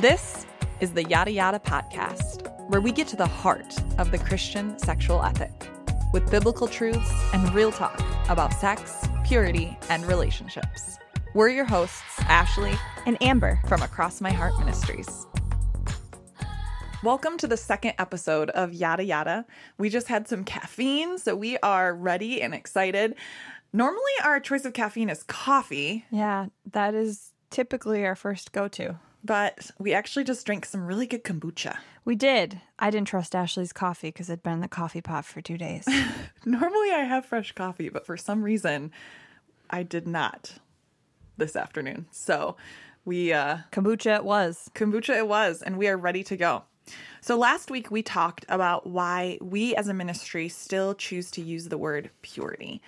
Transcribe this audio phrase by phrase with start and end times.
[0.00, 0.44] This
[0.80, 5.22] is the Yada Yada Podcast, where we get to the heart of the Christian sexual
[5.22, 5.70] ethic
[6.12, 7.98] with biblical truths and real talk
[8.28, 10.98] about sex, purity, and relationships.
[11.32, 12.74] We're your hosts, Ashley
[13.06, 15.26] and Amber from Across My Heart Ministries.
[17.02, 19.46] Welcome to the second episode of Yada Yada.
[19.78, 23.14] We just had some caffeine, so we are ready and excited.
[23.72, 26.04] Normally, our choice of caffeine is coffee.
[26.10, 28.98] Yeah, that is typically our first go to.
[29.26, 31.78] But we actually just drank some really good kombucha.
[32.04, 32.60] We did.
[32.78, 35.84] I didn't trust Ashley's coffee because it'd been in the coffee pot for two days.
[36.44, 38.92] Normally, I have fresh coffee, but for some reason,
[39.68, 40.54] I did not
[41.36, 42.06] this afternoon.
[42.12, 42.56] So
[43.04, 44.70] we, uh, kombucha it was.
[44.76, 46.62] Kombucha it was, and we are ready to go.
[47.20, 51.68] So last week, we talked about why we as a ministry still choose to use
[51.68, 52.80] the word purity.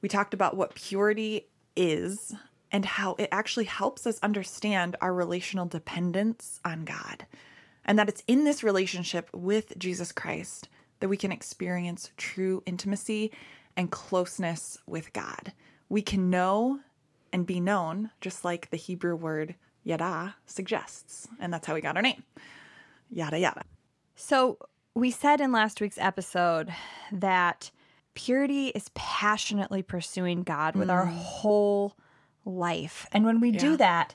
[0.00, 2.34] We talked about what purity is
[2.72, 7.26] and how it actually helps us understand our relational dependence on God.
[7.84, 10.68] And that it's in this relationship with Jesus Christ
[11.00, 13.30] that we can experience true intimacy
[13.76, 15.52] and closeness with God.
[15.88, 16.80] We can know
[17.32, 19.54] and be known, just like the Hebrew word
[19.84, 21.28] yada suggests.
[21.38, 22.24] And that's how we got our name.
[23.10, 23.62] Yada yada.
[24.16, 24.58] So,
[24.94, 26.72] we said in last week's episode
[27.12, 27.70] that
[28.14, 30.92] purity is passionately pursuing God with mm.
[30.92, 31.94] our whole
[32.46, 33.06] life.
[33.12, 33.58] And when we yeah.
[33.58, 34.14] do that,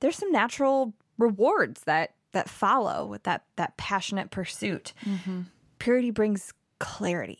[0.00, 4.92] there's some natural rewards that that follow with that that passionate pursuit.
[5.04, 5.42] Mm-hmm.
[5.78, 7.38] Purity brings clarity.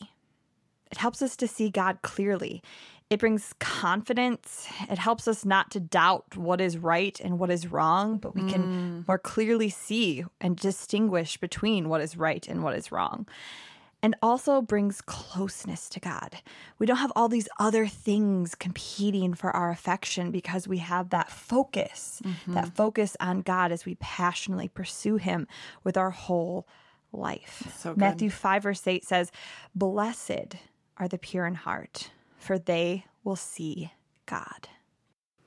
[0.90, 2.62] It helps us to see God clearly.
[3.10, 4.66] It brings confidence.
[4.88, 8.42] It helps us not to doubt what is right and what is wrong, but we
[8.42, 8.50] mm.
[8.50, 13.26] can more clearly see and distinguish between what is right and what is wrong
[14.04, 16.36] and also brings closeness to God.
[16.78, 21.30] We don't have all these other things competing for our affection because we have that
[21.30, 22.52] focus, mm-hmm.
[22.52, 25.48] that focus on God as we passionately pursue Him
[25.84, 26.68] with our whole
[27.14, 27.72] life.
[27.78, 29.32] So Matthew 5, verse 8 says,
[29.74, 30.56] Blessed
[30.98, 33.90] are the pure in heart, for they will see
[34.26, 34.68] God.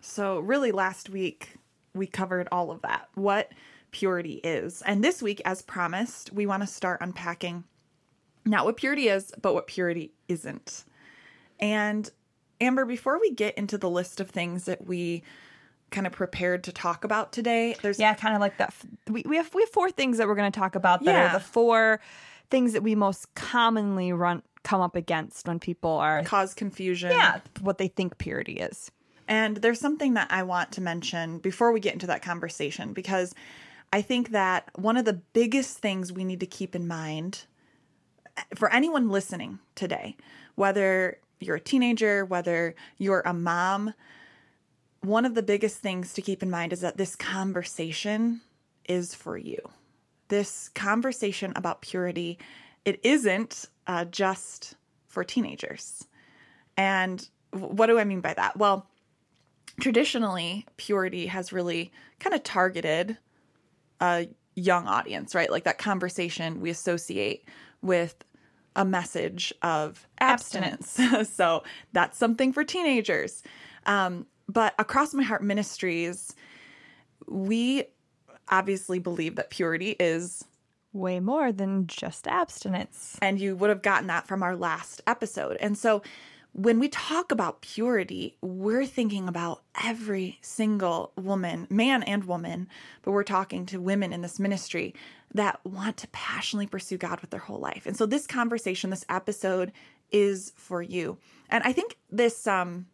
[0.01, 1.57] So, really, last week
[1.93, 3.51] we covered all of that, what
[3.91, 4.81] purity is.
[4.81, 7.63] And this week, as promised, we want to start unpacking
[8.47, 10.85] not what purity is, but what purity isn't.
[11.59, 12.09] And
[12.59, 15.23] Amber, before we get into the list of things that we
[15.91, 18.73] kind of prepared to talk about today, there's yeah, kind of like that.
[19.07, 21.29] We we have we have four things that we're going to talk about that yeah.
[21.29, 21.99] are the four
[22.49, 27.11] things that we most commonly run come up against when people are cause confusion.
[27.11, 28.91] Yeah, what they think purity is.
[29.27, 33.35] And there's something that I want to mention before we get into that conversation because
[33.91, 37.45] I think that one of the biggest things we need to keep in mind
[38.55, 40.15] for anyone listening today,
[40.55, 43.93] whether you're a teenager, whether you're a mom,
[45.01, 48.41] one of the biggest things to keep in mind is that this conversation
[48.87, 49.57] is for you.
[50.29, 52.37] This conversation about purity,
[52.85, 54.75] it isn't uh, just
[55.07, 56.05] for teenagers.
[56.75, 58.57] And what do I mean by that?
[58.57, 58.87] Well,
[59.79, 63.17] traditionally, purity has really kind of targeted
[63.99, 65.51] a young audience, right?
[65.51, 67.47] Like that conversation we associate
[67.81, 68.23] with
[68.75, 70.99] a message of abstinence.
[70.99, 71.29] abstinence.
[71.33, 73.43] so that's something for teenagers.
[73.85, 76.35] Um, but across my heart ministries,
[77.27, 77.85] we
[78.49, 80.45] obviously believe that purity is
[80.93, 83.17] way more than just abstinence.
[83.21, 85.57] And you would have gotten that from our last episode.
[85.59, 86.01] And so
[86.53, 92.67] when we talk about purity, we're thinking about every single woman, man and woman,
[93.03, 94.95] but we're talking to women in this ministry
[95.33, 97.85] that want to passionately pursue God with their whole life.
[97.85, 99.71] And so this conversation, this episode
[100.11, 101.17] is for you.
[101.49, 102.87] And I think this um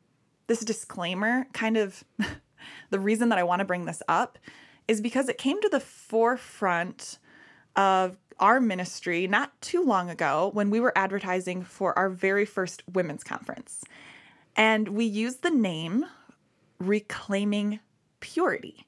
[0.48, 2.04] this disclaimer kind of
[2.90, 4.38] the reason that I want to bring this up
[4.88, 7.20] is because it came to the forefront
[7.76, 12.84] of our ministry not too long ago when we were advertising for our very first
[12.92, 13.84] women's conference.
[14.56, 16.06] And we used the name
[16.80, 17.80] Reclaiming
[18.20, 18.86] Purity.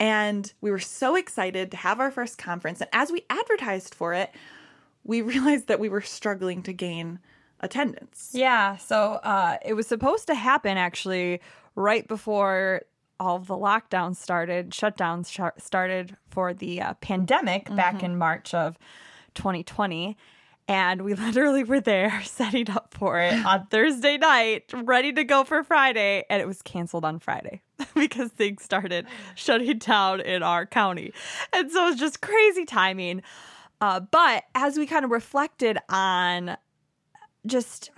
[0.00, 2.80] And we were so excited to have our first conference.
[2.80, 4.30] And as we advertised for it,
[5.04, 7.20] we realized that we were struggling to gain
[7.60, 8.30] attendance.
[8.32, 8.78] Yeah.
[8.78, 11.42] So uh, it was supposed to happen actually
[11.76, 12.82] right before
[13.20, 17.76] all of the lockdowns started, shutdowns sh- started for the uh, pandemic mm-hmm.
[17.76, 18.78] back in March of
[19.34, 20.16] 2020.
[20.66, 25.44] And we literally were there setting up for it on Thursday night, ready to go
[25.44, 26.24] for Friday.
[26.30, 27.60] And it was canceled on Friday
[27.94, 31.12] because things started shutting down in our county.
[31.52, 33.22] And so it was just crazy timing.
[33.80, 36.56] Uh, but as we kind of reflected on
[37.46, 37.90] just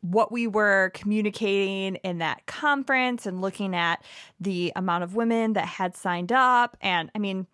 [0.00, 4.02] what we were communicating in that conference and looking at
[4.40, 6.76] the amount of women that had signed up.
[6.80, 7.48] And I mean,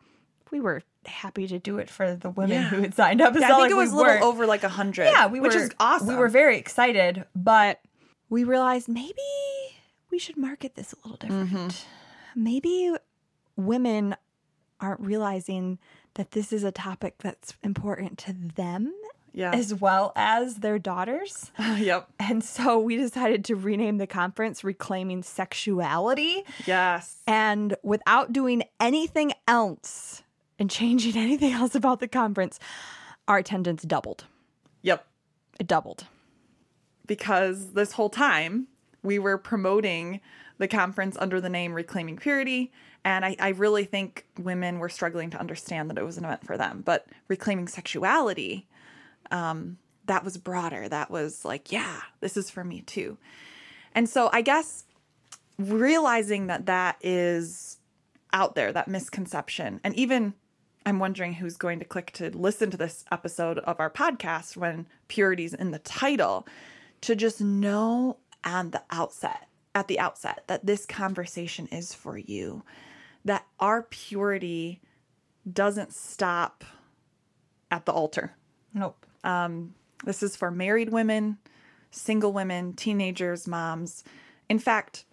[0.50, 2.68] we were happy to do it for the women Yeah.
[2.68, 3.32] who had signed up.
[3.34, 4.24] It's Yeah, I think like it was we a little weren't.
[4.24, 5.04] over like a hundred.
[5.06, 6.06] Yeah, we which were is awesome.
[6.08, 7.80] We were very excited, but
[8.28, 9.14] we realized maybe
[10.14, 11.50] we should market this a little different.
[11.50, 12.44] Mm-hmm.
[12.44, 12.94] Maybe
[13.56, 14.14] women
[14.80, 15.80] aren't realizing
[16.14, 18.94] that this is a topic that's important to them
[19.32, 19.50] yeah.
[19.50, 21.50] as well as their daughters.
[21.58, 22.08] yep.
[22.20, 26.44] And so we decided to rename the conference Reclaiming Sexuality.
[26.64, 27.20] Yes.
[27.26, 30.22] And without doing anything else
[30.60, 32.60] and changing anything else about the conference,
[33.26, 34.26] our attendance doubled.
[34.82, 35.04] Yep.
[35.58, 36.06] It doubled.
[37.04, 38.68] because this whole time
[39.04, 40.20] we were promoting
[40.58, 42.72] the conference under the name Reclaiming Purity.
[43.04, 46.46] And I, I really think women were struggling to understand that it was an event
[46.46, 46.82] for them.
[46.84, 48.66] But Reclaiming Sexuality,
[49.30, 50.88] um, that was broader.
[50.88, 53.18] That was like, yeah, this is for me too.
[53.94, 54.84] And so I guess
[55.58, 57.78] realizing that that is
[58.32, 60.34] out there, that misconception, and even
[60.86, 64.86] I'm wondering who's going to click to listen to this episode of our podcast when
[65.08, 66.46] purity's in the title
[67.02, 72.62] to just know on the outset, at the outset, that this conversation is for you,
[73.24, 74.80] that our purity
[75.50, 76.64] doesn't stop
[77.70, 78.34] at the altar.
[78.72, 79.06] Nope.
[79.22, 79.74] Um,
[80.04, 81.38] this is for married women,
[81.90, 84.04] single women, teenagers, moms.
[84.48, 85.04] In fact,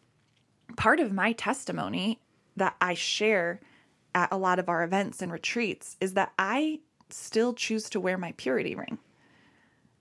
[0.76, 2.20] part of my testimony
[2.58, 3.62] that I share
[4.14, 6.80] at a lot of our events and retreats is that I
[7.10, 8.98] still choose to wear my purity ring.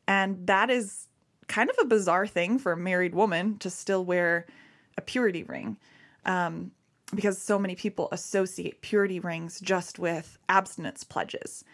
[0.08, 1.06] And that is
[1.50, 4.46] kind of a bizarre thing for a married woman to still wear
[4.96, 5.76] a purity ring
[6.24, 6.70] um,
[7.12, 11.64] because so many people associate purity rings just with abstinence pledges.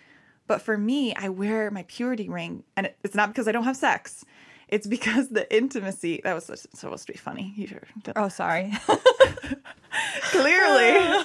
[0.47, 3.77] But for me, I wear my purity ring, and it's not because I don't have
[3.77, 4.25] sex.
[4.69, 7.53] It's because the intimacy that was supposed to be funny.
[7.57, 7.83] You sure?
[8.17, 8.73] Oh, sorry.
[10.23, 11.25] Clearly,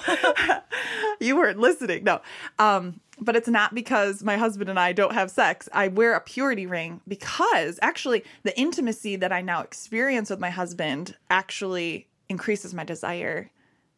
[1.22, 2.04] you weren't listening.
[2.04, 2.20] No,
[2.58, 5.68] um, but it's not because my husband and I don't have sex.
[5.72, 10.50] I wear a purity ring because actually, the intimacy that I now experience with my
[10.50, 13.50] husband actually increases my desire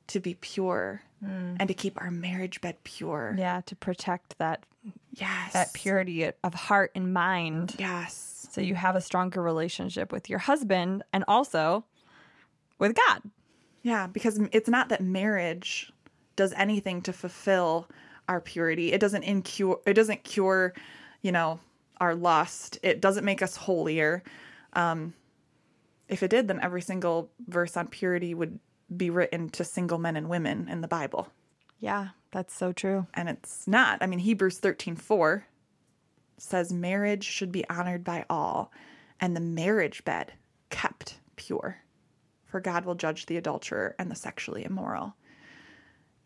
[0.09, 3.35] to be pure and to keep our marriage bed pure.
[3.39, 4.65] yeah, to protect that
[5.13, 7.77] Yes, that purity of heart and mind.
[7.79, 8.47] Yes.
[8.51, 11.87] So you have a stronger relationship with your husband and also
[12.79, 13.23] with God.
[13.83, 15.91] Yeah, because it's not that marriage
[16.37, 17.89] does anything to fulfill
[18.29, 18.93] our purity.
[18.93, 20.75] It doesn't incure it doesn't cure,
[21.23, 21.61] you know,
[22.01, 22.79] our lust.
[22.83, 24.23] It doesn't make us holier.
[24.73, 25.15] Um
[26.09, 28.59] if it did, then every single verse on purity would
[28.95, 31.29] be written to single men and women in the Bible.
[31.81, 33.07] Yeah, that's so true.
[33.15, 33.99] And it's not.
[34.03, 35.47] I mean, Hebrews 13 4
[36.37, 38.73] says marriage should be honored by all,
[39.21, 40.33] and the marriage bed
[40.71, 41.79] kept pure.
[42.45, 45.15] For God will judge the adulterer and the sexually immoral.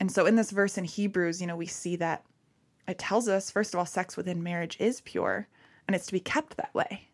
[0.01, 2.25] And so in this verse in Hebrews, you know, we see that
[2.87, 5.49] it tells us, first of all, sex within marriage is pure
[5.87, 7.09] and it's to be kept that way.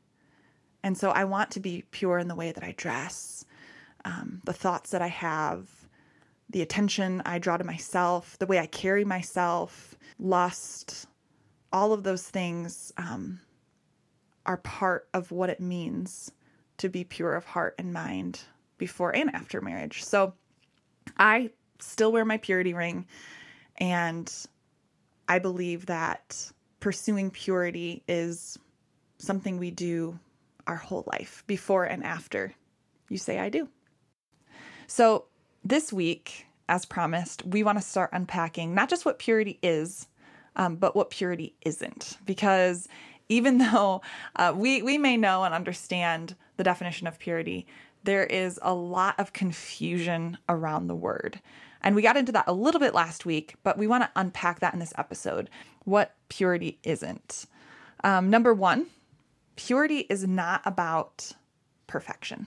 [0.82, 3.44] And so I want to be pure in the way that I dress,
[4.04, 5.68] um, the thoughts that I have,
[6.50, 11.06] the attention I draw to myself, the way I carry myself, lust,
[11.72, 13.40] all of those things um,
[14.46, 16.30] are part of what it means
[16.76, 18.42] to be pure of heart and mind
[18.76, 20.04] before and after marriage.
[20.04, 20.34] So
[21.18, 21.50] I
[21.84, 23.06] still wear my purity ring,
[23.78, 24.32] and
[25.28, 28.58] I believe that pursuing purity is
[29.18, 30.18] something we do
[30.66, 32.54] our whole life, before and after.
[33.08, 33.68] You say, I do.
[34.86, 35.26] So,
[35.62, 40.08] this week, as promised, we want to start unpacking not just what purity is,
[40.56, 42.18] um, but what purity isn't.
[42.24, 42.88] Because
[43.28, 44.02] even though
[44.36, 47.66] uh, we, we may know and understand the definition of purity,
[48.04, 51.40] there is a lot of confusion around the word.
[51.84, 54.60] And we got into that a little bit last week, but we want to unpack
[54.60, 55.50] that in this episode
[55.84, 57.44] what purity isn't.
[58.02, 58.86] Um, number one,
[59.56, 61.32] purity is not about
[61.86, 62.46] perfection.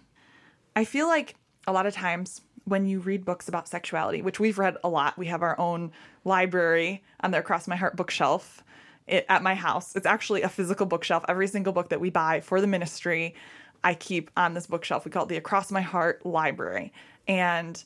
[0.76, 1.36] I feel like
[1.68, 5.18] a lot of times when you read books about sexuality, which we've read a lot,
[5.18, 5.92] we have our own
[6.26, 8.64] library on the Across My Heart bookshelf
[9.06, 9.96] it, at my house.
[9.96, 11.24] It's actually a physical bookshelf.
[11.30, 13.36] Every single book that we buy for the ministry,
[13.84, 15.06] I keep on this bookshelf.
[15.06, 16.92] We call it the Across My Heart Library.
[17.28, 17.82] And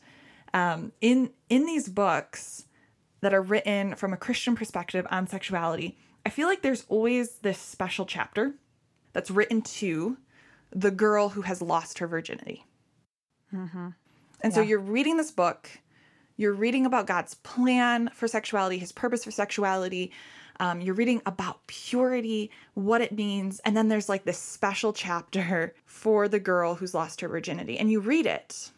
[0.53, 2.65] um, in in these books
[3.21, 7.59] that are written from a Christian perspective on sexuality, I feel like there's always this
[7.59, 8.53] special chapter
[9.13, 10.17] that's written to
[10.71, 12.65] the girl who has lost her virginity.
[14.41, 15.69] And so you're reading this book,
[16.37, 20.11] you're reading about God's plan for sexuality, his purpose for sexuality,
[20.59, 25.73] Um, you're reading about purity, what it means, and then there's like this special chapter
[25.85, 27.77] for the girl who's lost her virginity.
[27.79, 28.71] And you read it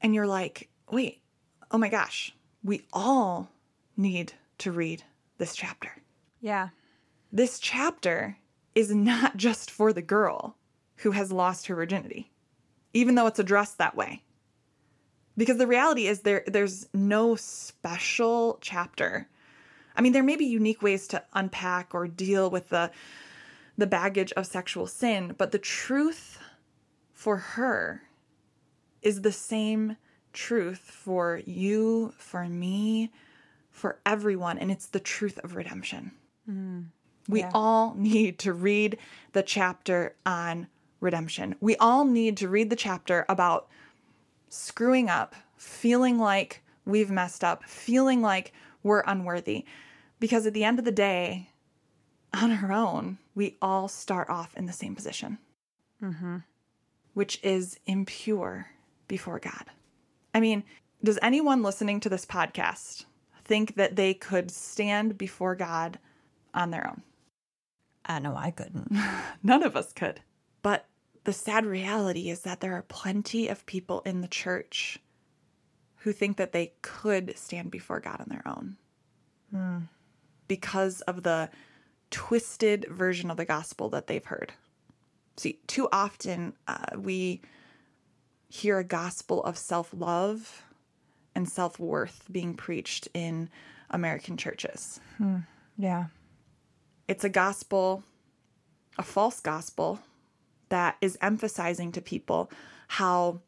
[0.00, 1.20] and you're like, wait,
[1.70, 3.50] oh my gosh, we all
[3.96, 5.02] need to read
[5.38, 5.90] this chapter.
[6.40, 6.68] Yeah.
[7.32, 8.36] This chapter
[8.74, 10.56] is not just for the girl
[10.96, 12.30] who has lost her virginity,
[12.92, 14.22] even though it's addressed that way.
[15.36, 19.28] Because the reality is there there's no special chapter
[19.96, 22.90] I mean, there may be unique ways to unpack or deal with the
[23.76, 26.38] the baggage of sexual sin, but the truth
[27.12, 28.02] for her
[29.00, 29.96] is the same
[30.32, 33.10] truth for you, for me,
[33.70, 36.12] for everyone, and it's the truth of redemption.
[36.48, 36.86] Mm,
[37.28, 37.50] we yeah.
[37.54, 38.98] all need to read
[39.32, 40.66] the chapter on
[41.00, 41.54] redemption.
[41.60, 43.68] We all need to read the chapter about
[44.48, 49.64] screwing up, feeling like we've messed up, feeling like we're unworthy.
[50.18, 51.48] Because at the end of the day,
[52.34, 55.38] on our own, we all start off in the same position,
[56.02, 56.38] mm-hmm.
[57.14, 58.68] which is impure
[59.08, 59.64] before God.
[60.34, 60.64] I mean,
[61.02, 63.04] does anyone listening to this podcast
[63.44, 65.98] think that they could stand before God
[66.54, 67.02] on their own?
[68.04, 68.92] I know I couldn't.
[69.42, 70.20] None of us could.
[70.62, 70.86] But
[71.24, 74.98] the sad reality is that there are plenty of people in the church
[75.96, 78.76] who think that they could stand before God on their own.
[79.54, 79.88] Mm
[80.50, 81.48] because of the
[82.10, 84.52] twisted version of the gospel that they've heard.
[85.36, 87.40] See, too often uh, we
[88.50, 90.64] hear a gospel of self love
[91.34, 93.48] and self worth being preached in
[93.88, 95.00] American churches.
[95.16, 95.38] Hmm.
[95.78, 96.06] Yeah.
[97.08, 98.02] It's a gospel,
[98.98, 100.00] a false gospel,
[100.68, 102.50] that is emphasizing to people
[102.88, 103.40] how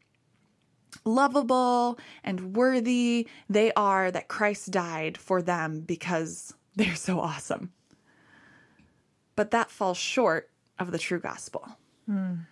[1.05, 7.71] lovable and worthy they are that Christ died for them because they're so awesome.
[9.35, 11.67] But that falls short of the true gospel.
[12.09, 12.45] Mm.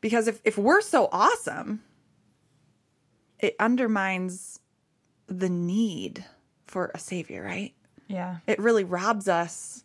[0.00, 1.82] Because if, if we're so awesome,
[3.38, 4.60] it undermines
[5.26, 6.24] the need
[6.66, 7.74] for a savior, right?
[8.08, 8.38] Yeah.
[8.46, 9.84] It really robs us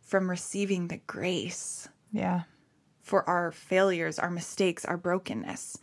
[0.00, 1.88] from receiving the grace.
[2.12, 2.42] Yeah.
[3.02, 5.78] For our failures, our mistakes, our brokenness.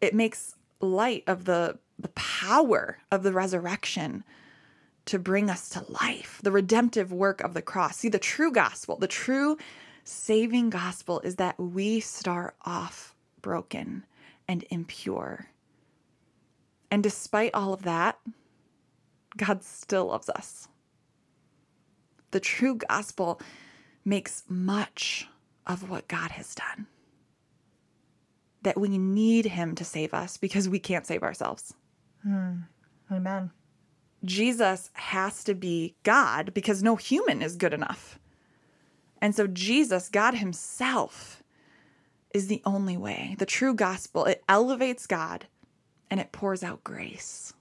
[0.00, 4.22] It makes light of the the power of the resurrection
[5.06, 7.96] to bring us to life, the redemptive work of the cross.
[7.96, 9.58] See, the true gospel, the true
[10.08, 14.04] saving gospel is that we start off broken
[14.48, 15.46] and impure.
[16.90, 18.18] And despite all of that,
[19.36, 20.68] God still loves us.
[22.30, 23.40] The true gospel
[24.04, 25.28] makes much
[25.66, 26.86] of what God has done.
[28.62, 31.74] That we need Him to save us because we can't save ourselves.
[32.22, 32.60] Hmm.
[33.10, 33.50] Amen.
[34.24, 38.18] Jesus has to be God because no human is good enough.
[39.20, 41.42] And so, Jesus, God Himself,
[42.32, 43.34] is the only way.
[43.38, 45.46] The true gospel, it elevates God
[46.10, 47.52] and it pours out grace.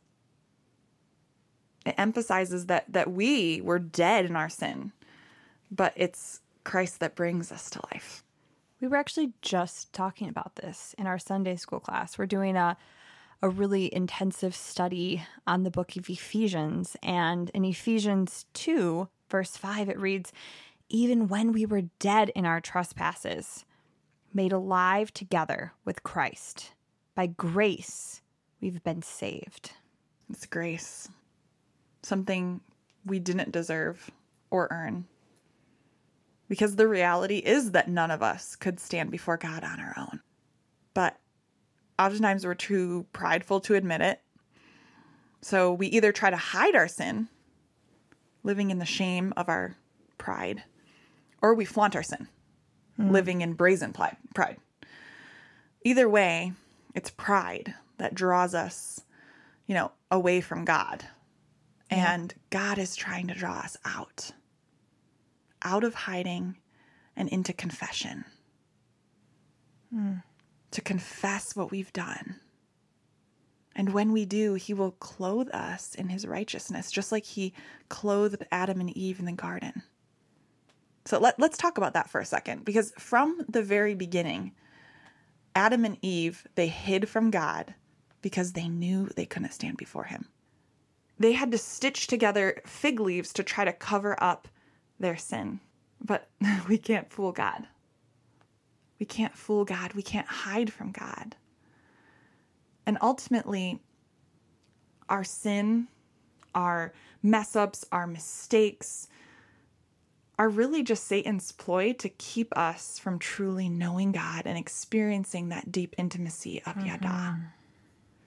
[1.85, 4.91] It emphasizes that, that we were dead in our sin,
[5.71, 8.23] but it's Christ that brings us to life.
[8.81, 12.17] We were actually just talking about this in our Sunday school class.
[12.17, 12.77] We're doing a
[13.41, 16.97] a really intensive study on the book of Ephesians.
[17.03, 20.31] And in Ephesians 2, verse 5, it reads,
[20.89, 23.65] Even when we were dead in our trespasses,
[24.33, 26.71] made alive together with Christ,
[27.15, 28.21] by grace
[28.61, 29.71] we've been saved.
[30.29, 31.09] It's grace,
[32.03, 32.61] something
[33.05, 34.11] we didn't deserve
[34.49, 35.05] or earn.
[36.47, 40.21] Because the reality is that none of us could stand before God on our own.
[40.93, 41.17] But
[41.99, 44.21] oftentimes we're too prideful to admit it.
[45.41, 47.27] So we either try to hide our sin,
[48.43, 49.75] living in the shame of our
[50.17, 50.63] pride,
[51.41, 52.27] or we flaunt our sin,
[52.99, 53.11] mm.
[53.11, 54.57] living in brazen pride.
[55.83, 56.53] Either way,
[56.95, 59.01] it's pride that draws us,
[59.65, 61.05] you know, away from God.
[61.89, 64.31] And God is trying to draw us out,
[65.61, 66.57] out of hiding
[67.15, 68.25] and into confession.
[69.95, 70.23] Mm
[70.71, 72.35] to confess what we've done.
[73.75, 77.53] And when we do, he will clothe us in his righteousness, just like he
[77.89, 79.83] clothed Adam and Eve in the garden.
[81.07, 84.51] So let, let's talk about that for a second, because from the very beginning,
[85.55, 87.73] Adam and Eve, they hid from God
[88.21, 90.27] because they knew they couldn't stand before him.
[91.17, 94.49] They had to stitch together fig leaves to try to cover up
[94.99, 95.61] their sin.
[96.03, 96.27] But
[96.67, 97.67] we can't fool God.
[98.99, 99.93] We can't fool God.
[99.93, 101.37] We can't hide from God.
[102.85, 103.79] And ultimately,
[105.07, 105.87] our sin,
[106.53, 106.91] our
[107.23, 109.07] mess ups, our mistakes,
[110.39, 115.71] are really just Satan's ploy to keep us from truly knowing God and experiencing that
[115.71, 116.87] deep intimacy of mm-hmm.
[116.87, 117.39] Yada.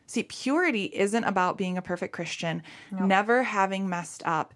[0.07, 3.03] See, purity isn't about being a perfect Christian, nope.
[3.03, 4.55] never having messed up.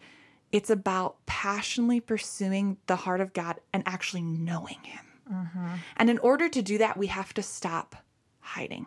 [0.51, 5.05] It's about passionately pursuing the heart of God and actually knowing Him.
[5.33, 5.69] Mm-hmm.
[5.97, 7.95] And in order to do that, we have to stop
[8.41, 8.87] hiding.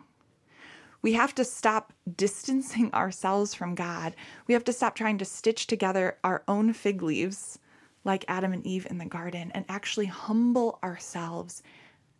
[1.00, 4.14] We have to stop distancing ourselves from God.
[4.46, 7.58] We have to stop trying to stitch together our own fig leaves
[8.04, 11.62] like Adam and Eve in the garden and actually humble ourselves,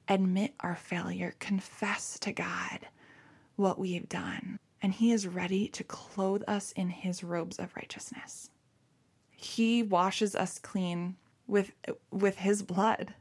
[0.09, 2.81] admit our failure, confess to God
[3.57, 4.59] what we have done.
[4.81, 8.51] And He is ready to clothe us in His robes of righteousness.
[9.31, 11.17] He washes us clean
[11.47, 11.73] with,
[12.11, 13.15] with His blood.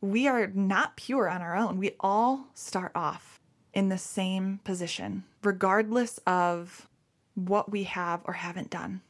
[0.00, 1.78] We are not pure on our own.
[1.78, 3.40] We all start off
[3.72, 6.88] in the same position, regardless of
[7.34, 9.00] what we have or haven't done.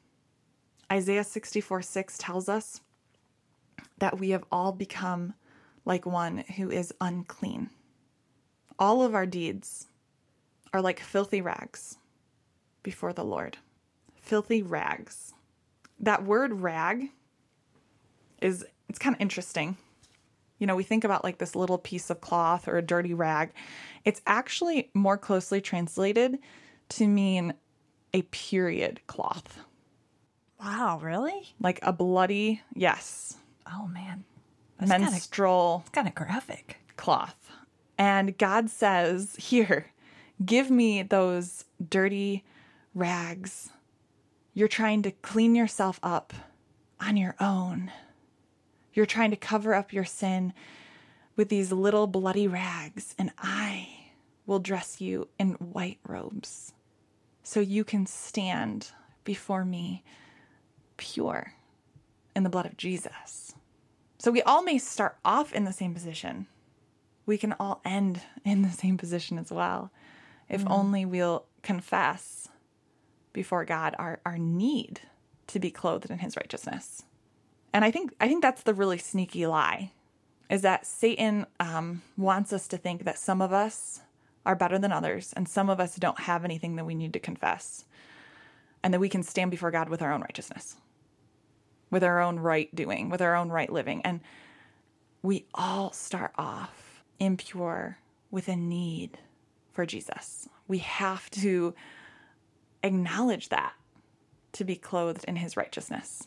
[0.90, 2.80] Isaiah 64 6 tells us
[3.98, 5.34] that we have all become
[5.84, 7.70] like one who is unclean.
[8.78, 9.88] All of our deeds
[10.72, 11.96] are like filthy rags
[12.82, 13.58] before the Lord.
[14.16, 15.34] Filthy rags.
[15.98, 17.08] That word rag
[18.40, 19.76] is it's kind of interesting.
[20.58, 23.52] You know, we think about like this little piece of cloth or a dirty rag.
[24.04, 26.38] It's actually more closely translated
[26.90, 27.54] to mean
[28.12, 29.60] a period cloth.
[30.60, 31.54] Wow, really?
[31.60, 33.36] Like a bloody, yes,
[33.70, 34.24] Oh man.
[34.78, 35.82] That's menstrual.
[35.82, 36.78] It's kind of graphic.
[36.96, 37.50] Cloth.
[37.96, 39.92] And God says, Here,
[40.44, 42.44] give me those dirty
[42.94, 43.70] rags.
[44.54, 46.32] You're trying to clean yourself up
[47.00, 47.92] on your own.
[48.92, 50.52] You're trying to cover up your sin
[51.36, 53.88] with these little bloody rags, and I
[54.46, 56.72] will dress you in white robes
[57.44, 58.90] so you can stand
[59.22, 60.02] before me
[60.96, 61.52] pure
[62.38, 63.52] in the blood of Jesus.
[64.16, 66.46] So we all may start off in the same position.
[67.26, 69.90] We can all end in the same position as well.
[70.48, 70.70] If mm.
[70.70, 72.48] only we'll confess
[73.34, 75.00] before God our, our need
[75.48, 77.02] to be clothed in his righteousness.
[77.74, 79.92] And I think I think that's the really sneaky lie
[80.48, 84.00] is that Satan um, wants us to think that some of us
[84.46, 87.18] are better than others and some of us don't have anything that we need to
[87.18, 87.84] confess
[88.82, 90.76] and that we can stand before God with our own righteousness
[91.90, 94.02] with our own right doing, with our own right living.
[94.02, 94.20] And
[95.22, 97.98] we all start off impure
[98.30, 99.18] with a need
[99.72, 100.48] for Jesus.
[100.66, 101.74] We have to
[102.82, 103.74] acknowledge that
[104.52, 106.26] to be clothed in his righteousness.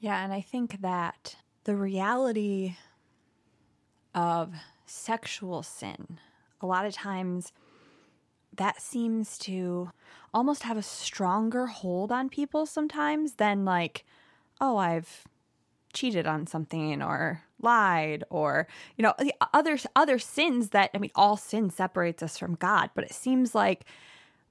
[0.00, 2.76] Yeah, and I think that the reality
[4.14, 4.54] of
[4.86, 6.18] sexual sin,
[6.60, 7.52] a lot of times
[8.56, 9.90] that seems to
[10.34, 14.04] almost have a stronger hold on people sometimes than like
[14.62, 15.24] oh, I've
[15.92, 21.10] cheated on something or lied or you know the other other sins that I mean
[21.14, 23.84] all sin separates us from God but it seems like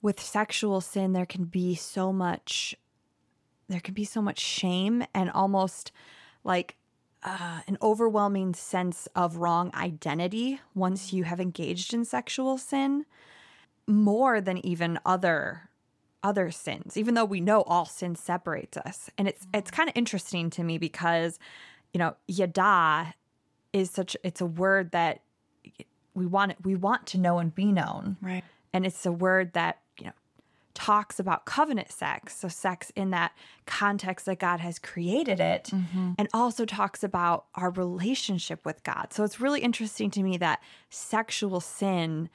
[0.03, 2.75] with sexual sin there can be so much
[3.67, 5.91] there can be so much shame and almost
[6.43, 6.75] like
[7.23, 13.05] uh, an overwhelming sense of wrong identity once you have engaged in sexual sin
[13.87, 15.69] more than even other
[16.23, 19.09] other sins, even though we know all sin separates us.
[19.17, 21.39] And it's it's kind of interesting to me because,
[21.93, 23.13] you know, yada
[23.73, 25.21] is such it's a word that
[26.13, 28.17] we want it we want to know and be known.
[28.21, 28.43] Right.
[28.73, 30.13] And it's a word that, you know,
[30.73, 33.33] talks about covenant sex, so sex in that
[33.65, 36.13] context that God has created it, mm-hmm.
[36.17, 39.11] and also talks about our relationship with God.
[39.11, 42.29] So it's really interesting to me that sexual sin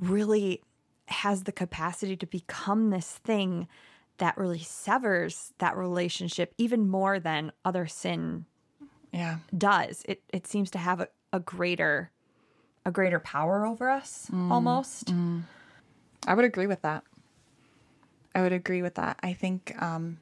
[0.00, 0.62] really
[1.08, 3.68] has the capacity to become this thing
[4.18, 8.46] that really severs that relationship even more than other sin
[9.12, 9.38] yeah.
[9.56, 10.02] does.
[10.08, 12.10] It it seems to have a, a greater
[12.84, 15.06] a greater power over us mm, almost.
[15.06, 15.42] Mm.
[16.26, 17.04] i would agree with that.
[18.34, 19.18] I would agree with that.
[19.22, 20.18] I think um,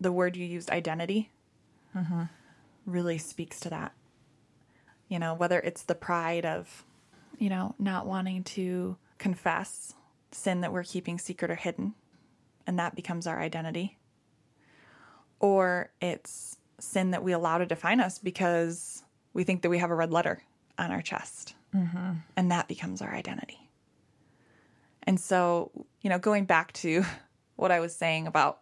[0.00, 1.30] the word you used identity
[1.94, 2.22] mm-hmm.
[2.86, 3.92] really speaks to that.
[5.08, 6.84] You know whether it's the pride of
[7.38, 9.94] you know not wanting to confess
[10.34, 11.94] sin that we're keeping secret or hidden,
[12.66, 13.98] and that becomes our identity.
[15.40, 19.90] Or it's sin that we allow to define us because we think that we have
[19.90, 20.42] a red letter
[20.78, 22.12] on our chest, mm-hmm.
[22.36, 23.70] and that becomes our identity.
[25.04, 25.70] And so,
[26.00, 27.04] you know, going back to
[27.56, 28.60] what I was saying about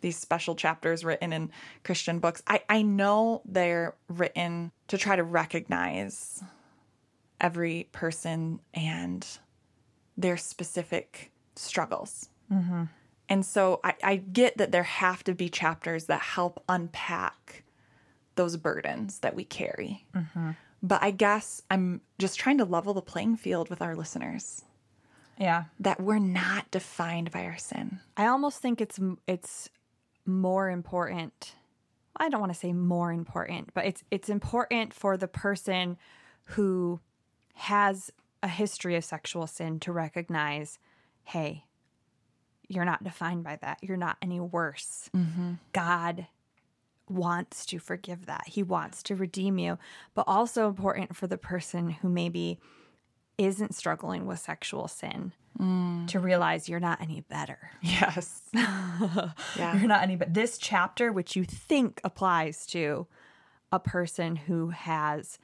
[0.00, 1.50] these special chapters written in
[1.84, 6.42] Christian books, I, I know they're written to try to recognize
[7.40, 9.26] every person and
[10.16, 12.28] their specific struggles.
[12.52, 12.84] Mm-hmm.
[13.28, 17.62] And so I, I get that there have to be chapters that help unpack
[18.34, 20.06] those burdens that we carry.
[20.82, 24.64] But I guess I'm just trying to level the playing field with our listeners
[25.38, 25.64] Yeah.
[25.78, 28.00] that we're not defined by our sin.
[28.16, 29.68] I almost think it's it's
[30.26, 31.54] more important.
[32.16, 35.98] I don't want to say more important, but it's it's important for the person
[36.44, 37.00] who
[37.54, 38.10] has
[38.42, 40.78] a history of sexual sin to recognize,
[41.24, 41.64] hey,
[42.68, 43.78] you're not defined by that.
[43.82, 45.10] You're not any worse.
[45.14, 45.54] Mm-hmm.
[45.72, 46.26] God
[47.08, 48.44] wants to forgive that.
[48.46, 49.78] He wants to redeem you,
[50.14, 52.60] but also important for the person who maybe
[53.36, 56.06] isn't struggling with sexual sin mm.
[56.06, 57.58] to realize you're not any better.
[57.82, 58.42] Yes.
[58.54, 59.76] yeah.
[59.76, 63.06] You're not any but this chapter which you think applies to
[63.72, 65.38] a person who has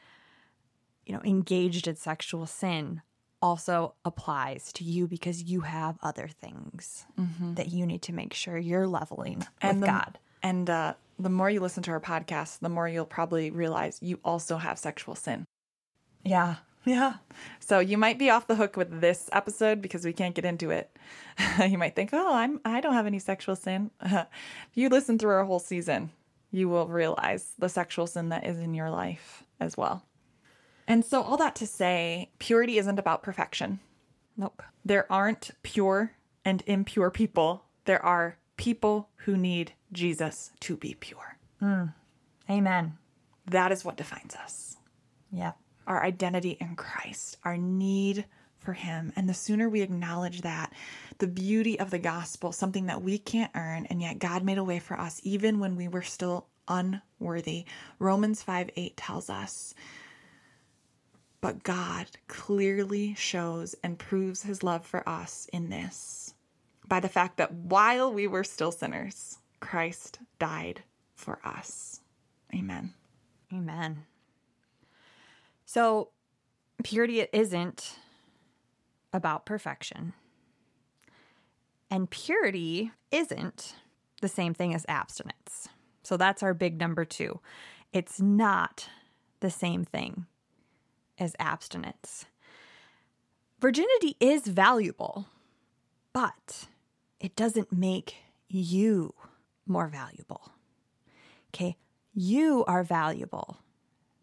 [1.07, 3.03] you know engaged in sexual sin
[3.43, 7.07] also applies to you because you have other things
[7.55, 10.19] that you need to make sure you're leveling with the, God.
[10.43, 14.19] And uh, the more you listen to our podcast, the more you'll probably realize you
[14.25, 15.45] also have sexual sin.
[16.25, 16.57] Yeah.
[16.85, 17.15] Yeah.
[17.59, 20.71] So you might be off the hook with this episode because we can't get into
[20.71, 20.97] it.
[21.69, 24.27] you might think, "Oh, I'm I don't have any sexual sin." if
[24.75, 26.11] you listen through our whole season,
[26.53, 30.05] you will realize the sexual sin that is in your life as well.
[30.89, 33.81] And so all that to say, purity isn't about perfection.
[34.37, 34.63] Nope.
[34.85, 36.13] There aren't pure
[36.45, 37.65] and impure people.
[37.87, 41.39] There are people who need Jesus to be pure.
[41.61, 41.93] Mm.
[42.49, 42.99] Amen.
[43.47, 44.77] That is what defines us.
[45.33, 45.53] Yeah.
[45.87, 48.25] our identity in Christ, our need
[48.59, 49.13] for Him.
[49.17, 50.73] And the sooner we acknowledge that,
[51.19, 54.65] the beauty of the gospel, something that we can't earn, and yet God made a
[54.65, 57.65] way for us even when we were still unworthy.
[57.99, 59.75] Romans 5 8 tells us,
[61.47, 66.35] but God clearly shows and proves His love for us in this
[66.89, 70.83] by the fact that while we were still sinners, Christ died
[71.15, 72.01] for us.
[72.53, 72.95] Amen.
[73.53, 74.07] Amen.
[75.67, 76.09] So,
[76.83, 77.97] purity isn't
[79.13, 80.15] about perfection.
[81.93, 83.77] And purity isn't
[84.21, 85.69] the same thing as abstinence.
[86.03, 87.39] So, that's our big number two.
[87.93, 88.89] It's not
[89.39, 90.27] the same thing
[91.19, 92.27] as abstinence.
[93.61, 95.27] Virginity is valuable,
[96.13, 96.69] but
[97.21, 98.17] it doesn't make
[98.49, 99.15] you
[99.67, 100.53] more valuable.
[101.55, 101.77] Okay,
[102.15, 103.59] you are valuable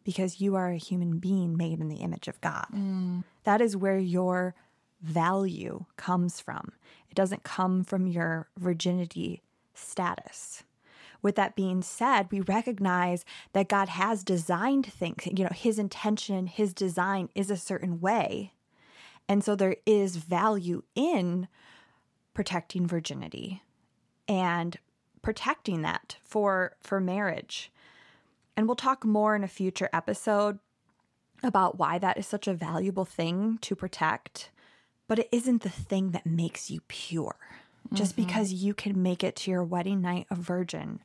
[0.04, 2.68] because you are a human being made in the image of God.
[2.74, 3.24] Mm.
[3.44, 4.54] That is where your
[5.02, 6.74] value comes from.
[7.10, 9.42] It doesn't come from your virginity
[9.74, 10.64] status.
[11.24, 15.26] With that being said, we recognize that God has designed things.
[15.26, 18.54] You know, his intention, his design is a certain way.
[19.28, 21.48] And so there is value in
[22.34, 23.64] protecting virginity
[24.28, 24.78] and
[25.22, 27.72] protecting that for for marriage.
[28.56, 30.60] And we'll talk more in a future episode
[31.42, 34.52] about why that is such a valuable thing to protect,
[35.08, 37.36] but it isn't the thing that makes you pure.
[37.92, 38.26] Just mm-hmm.
[38.26, 41.02] because you can make it to your wedding night a virgin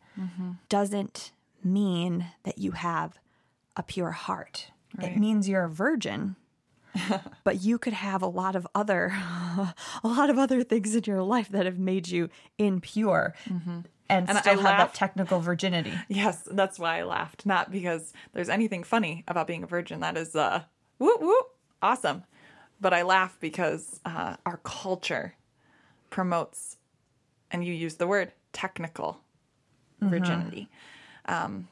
[0.68, 3.18] doesn't mean that you have
[3.76, 4.70] a pure heart.
[5.00, 6.36] It means you're a virgin.
[7.44, 11.22] but you could have a lot of other a lot of other things in your
[11.22, 13.34] life that have made you impure
[14.10, 15.92] and, And I still have laugh- that technical virginity.
[16.08, 17.44] Yes, that's why I laughed.
[17.44, 20.00] Not because there's anything funny about being a virgin.
[20.00, 20.62] That is uh
[20.98, 21.46] whoop whoop
[21.82, 22.24] awesome.
[22.80, 25.34] But I laugh because uh, our culture
[26.10, 26.78] promotes,
[27.50, 29.20] and you use the word technical
[30.00, 30.68] virginity,
[31.26, 31.68] um,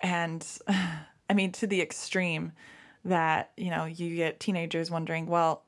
[0.00, 2.52] and I mean to the extreme
[3.04, 5.62] that you know you get teenagers wondering, well,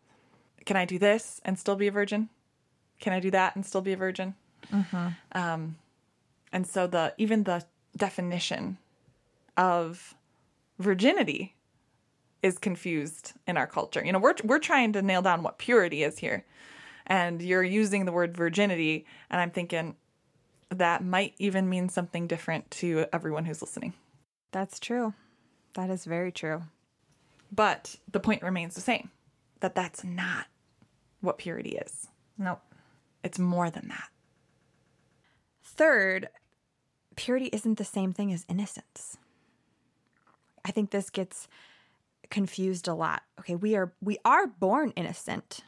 [0.66, 2.28] can I do this and still be a virgin?
[3.00, 4.34] Can I do that and still be a virgin?
[5.32, 5.76] Um,
[6.52, 7.64] and so the even the
[7.96, 8.78] definition
[9.56, 10.14] of
[10.78, 11.54] virginity
[12.42, 14.04] is confused in our culture.
[14.04, 16.44] You know, we're we're trying to nail down what purity is here.
[17.06, 19.96] And you're using the word virginity and I'm thinking
[20.70, 23.94] that might even mean something different to everyone who's listening.
[24.52, 25.14] That's true.
[25.74, 26.62] That is very true.
[27.52, 29.10] But the point remains the same.
[29.60, 30.46] That that's not
[31.20, 32.08] what purity is.
[32.38, 32.60] Nope.
[33.22, 34.08] It's more than that.
[35.62, 36.28] Third,
[37.16, 39.18] purity isn't the same thing as innocence.
[40.64, 41.48] I think this gets
[42.30, 43.22] confused a lot.
[43.40, 45.60] Okay, we are we are born innocent.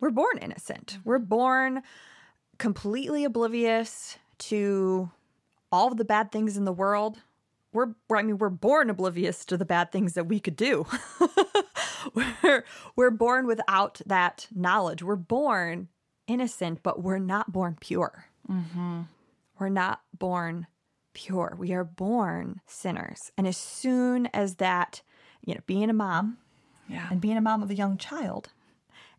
[0.00, 0.98] We're born innocent.
[1.04, 1.82] We're born
[2.60, 5.10] completely oblivious to
[5.72, 7.18] all the bad things in the world.
[7.72, 10.86] We're, we're I mean we're born oblivious to the bad things that we could do.
[12.14, 12.64] we're
[12.96, 15.02] we're born without that knowledge.
[15.02, 15.88] We're born
[16.26, 18.26] innocent, but we're not born pure.
[18.48, 19.02] Mm-hmm.
[19.58, 20.66] We're not born
[21.14, 21.56] pure.
[21.58, 23.32] We are born sinners.
[23.36, 25.02] And as soon as that,
[25.44, 26.38] you know, being a mom
[26.88, 27.06] Yeah.
[27.10, 28.50] and being a mom of a young child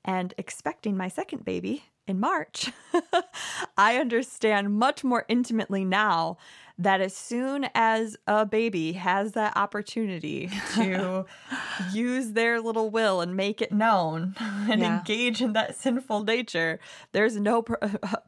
[0.05, 2.71] and expecting my second baby in March,
[3.77, 6.37] I understand much more intimately now
[6.77, 11.25] that as soon as a baby has that opportunity to
[11.93, 14.97] use their little will and make it known and Yeah.
[14.99, 16.79] engage in that sinful nature,
[17.11, 17.77] there's no pro-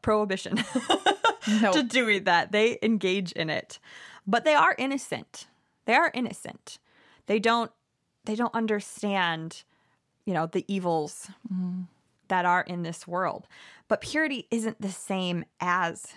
[0.02, 0.64] prohibition
[1.62, 1.74] No.
[1.74, 2.52] to doing that.
[2.52, 3.80] They engage in it.
[4.28, 5.48] But they are innocent.
[5.86, 6.80] They are innocent.
[7.26, 7.72] They don't
[8.26, 9.64] they don't understand,
[10.26, 11.82] you know, the evils mm-hmm.
[12.28, 13.48] That are in this world.
[13.88, 16.08] But purity isn't the same as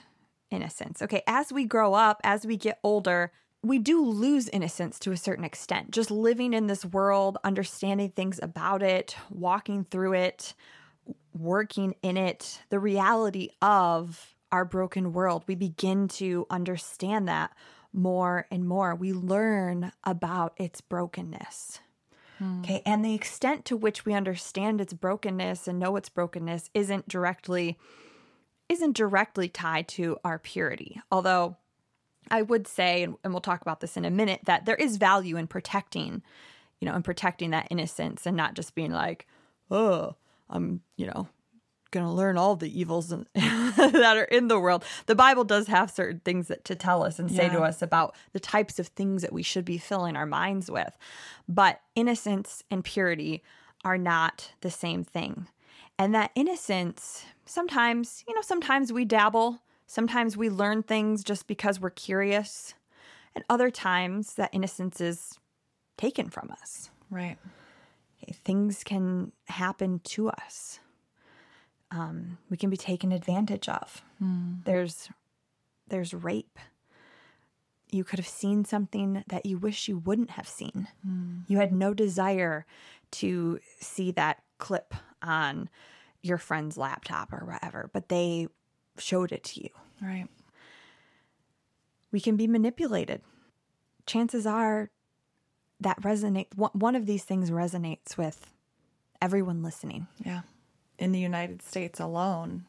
[0.51, 1.03] innocence.
[1.03, 5.17] Okay, as we grow up, as we get older, we do lose innocence to a
[5.17, 5.91] certain extent.
[5.91, 10.55] Just living in this world, understanding things about it, walking through it,
[11.33, 17.53] working in it, the reality of our broken world, we begin to understand that
[17.93, 18.95] more and more.
[18.95, 21.81] We learn about its brokenness.
[22.39, 22.61] Hmm.
[22.61, 22.83] Okay.
[22.85, 27.79] And the extent to which we understand its brokenness and know its brokenness isn't directly
[28.69, 31.01] isn't directly tied to our purity.
[31.13, 31.57] Although
[32.31, 34.97] I would say, and, and we'll talk about this in a minute, that there is
[34.97, 36.23] value in protecting,
[36.81, 39.27] you know, in protecting that innocence and not just being like,
[39.71, 40.17] oh,
[40.51, 41.29] I'm, you know,
[41.91, 44.85] gonna learn all the evils in- that are in the world.
[45.07, 48.15] The Bible does have certain things that to tell us and say to us about
[48.33, 50.97] the types of things that we should be filling our minds with.
[51.49, 53.43] But innocence and purity
[53.85, 55.47] are not the same thing.
[55.99, 61.81] And that innocence, sometimes, you know, sometimes we dabble, sometimes we learn things just because
[61.81, 62.75] we're curious,
[63.35, 65.39] and other times that innocence is
[65.97, 66.91] taken from us.
[67.11, 67.39] right.
[68.23, 70.81] Okay, things can happen to us.
[71.97, 74.03] Um, we can be taken advantage of.
[74.65, 75.09] There's
[75.89, 76.59] there's rape.
[77.91, 80.89] You could have seen something that you wish you wouldn't have seen.
[81.47, 82.67] You had no desire
[83.13, 85.71] to see that clip on
[86.23, 88.49] your friend's laptop or whatever, but they
[88.99, 89.71] showed it to you.
[90.03, 90.27] Right.
[92.11, 93.23] We can be manipulated.
[94.05, 94.91] Chances are
[95.81, 98.51] that resonate one of these things resonates with
[99.23, 100.09] everyone listening.
[100.25, 100.41] Yeah.
[100.99, 102.65] In the United States alone,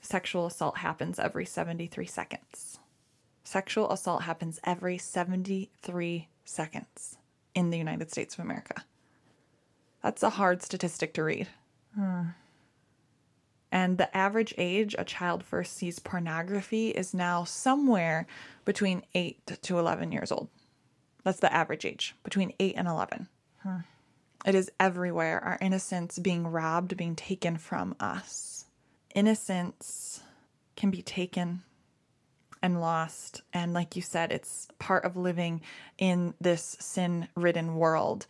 [0.00, 2.78] sexual assault happens every 73 seconds.
[3.44, 7.18] Sexual assault happens every 73 seconds
[7.54, 8.84] in the United States of America.
[10.02, 11.48] That's a hard statistic to read.
[11.94, 12.22] Hmm.
[13.70, 18.26] And the average age a child first sees pornography is now somewhere
[18.64, 20.48] between 8 to 11 years old.
[21.24, 23.28] That's the average age, between 8 and 11.
[23.62, 23.78] Hmm.
[24.44, 25.42] It is everywhere.
[25.42, 28.66] Our innocence being robbed, being taken from us.
[29.14, 30.22] Innocence
[30.76, 31.62] can be taken
[32.62, 33.42] and lost.
[33.52, 35.60] And like you said, it's part of living
[35.98, 38.26] in this sin ridden world.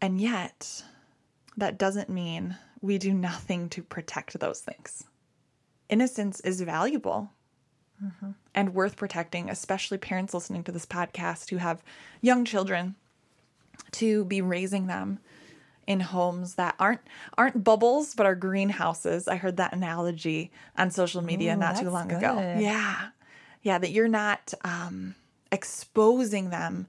[0.00, 0.84] And yet,
[1.56, 5.04] that doesn't mean we do nothing to protect those things.
[5.88, 7.30] Innocence is valuable
[8.02, 11.82] mm-hmm, and worth protecting, especially parents listening to this podcast who have
[12.20, 12.96] young children
[13.92, 15.18] to be raising them
[15.86, 17.00] in homes that aren't
[17.36, 19.28] aren't bubbles but are greenhouses.
[19.28, 22.38] I heard that analogy on social media Ooh, not too long ago.
[22.58, 23.08] Yeah.
[23.62, 25.14] Yeah, that you're not um
[25.52, 26.86] exposing them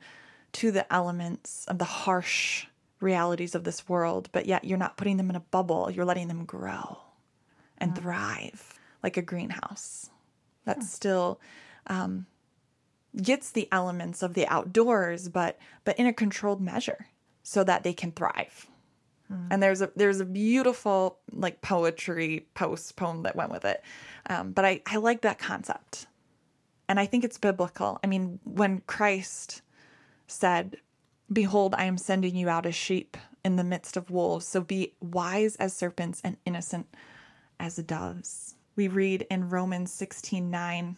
[0.53, 2.65] to the elements of the harsh
[3.01, 5.91] realities of this world, but yet you're not putting them in a bubble.
[5.91, 6.97] You're letting them grow
[7.77, 10.09] and thrive like a greenhouse.
[10.63, 11.39] That's still
[11.87, 12.25] um,
[13.21, 17.07] gets the elements of the outdoors, but but in a controlled measure,
[17.43, 18.67] so that they can thrive.
[19.49, 23.83] And there's a there's a beautiful like poetry post poem that went with it,
[24.29, 26.05] um, but I I like that concept,
[26.87, 27.99] and I think it's biblical.
[28.03, 29.63] I mean, when Christ
[30.27, 30.77] said,
[31.33, 34.93] "Behold, I am sending you out as sheep in the midst of wolves, so be
[35.01, 36.85] wise as serpents and innocent
[37.59, 40.97] as doves." We read in Romans sixteen nine.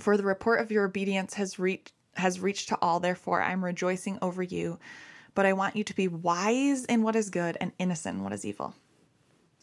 [0.00, 3.64] For the report of your obedience has reached has reached to all, therefore I am
[3.64, 4.78] rejoicing over you.
[5.34, 8.32] But I want you to be wise in what is good and innocent in what
[8.32, 8.74] is evil.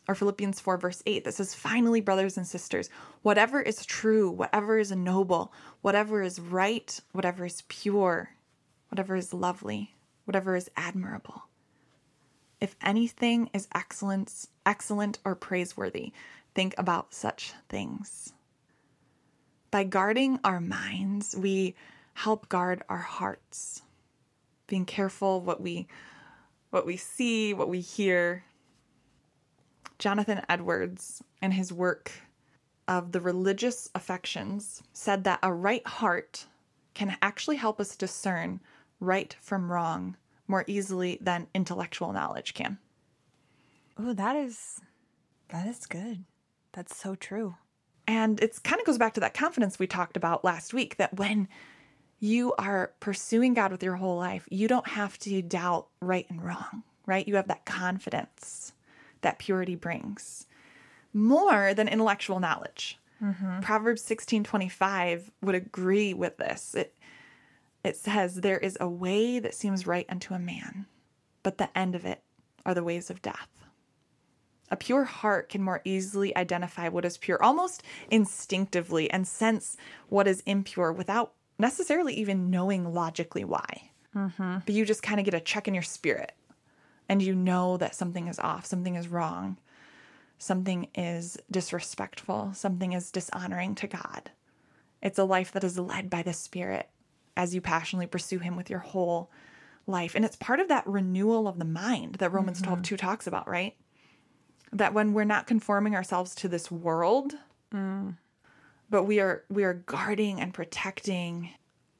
[0.08, 2.90] Or Philippians 4, verse 8, that says, Finally, brothers and sisters,
[3.24, 8.30] whatever is true, whatever is noble, whatever is right, whatever is pure,
[8.90, 11.44] whatever is lovely, whatever is admirable.
[12.62, 16.14] If anything is excellence, excellent or praiseworthy,
[16.54, 18.32] think about such things.
[19.76, 21.76] By guarding our minds, we
[22.14, 23.82] help guard our hearts.
[24.68, 25.90] Being careful what we
[26.70, 28.46] what we see, what we hear.
[30.00, 32.14] Jonathan Edwards in his work
[32.88, 36.46] of the religious affections said that a right heart
[36.94, 38.62] can actually help us discern
[39.02, 40.16] right from wrong
[40.48, 42.78] more easily than intellectual knowledge can.
[43.98, 44.80] Oh, that is
[45.50, 46.24] that is good.
[46.72, 47.56] That's so true.
[48.08, 51.18] And it kind of goes back to that confidence we talked about last week that
[51.18, 51.48] when
[52.20, 56.44] you are pursuing God with your whole life, you don't have to doubt right and
[56.44, 57.28] wrong, right?
[57.28, 58.74] You have that confidence
[59.22, 60.46] that purity brings
[61.14, 63.00] more than intellectual knowledge.
[63.24, 63.62] Mm-hmm.
[63.62, 66.76] Proverbs 16:25 would agree with this.
[66.76, 66.96] It
[67.84, 70.86] it says there is a way that seems right unto a man,
[71.44, 72.22] but the end of it
[72.66, 73.65] are the ways of death.
[74.72, 79.78] A pure heart can more easily identify what is pure almost instinctively and sense
[80.10, 83.92] what is impure without necessarily even knowing logically why.
[84.16, 84.58] Mm-hmm.
[84.66, 86.34] But you just kind of get a check in your spirit
[87.08, 89.58] and you know that something is off, something is wrong,
[90.38, 94.32] something is disrespectful, something is dishonoring to God.
[95.02, 96.90] It's a life that is led by the Spirit
[97.38, 99.30] as you passionately pursue Him with your whole
[99.86, 100.16] life.
[100.16, 102.72] And it's part of that renewal of the mind that Romans mm-hmm.
[102.72, 103.76] 12 2 talks about, right?
[104.78, 107.34] That when we're not conforming ourselves to this world,
[107.74, 108.16] mm
[108.90, 111.50] but we are we are guarding and protecting